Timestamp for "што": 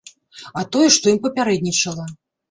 0.95-1.11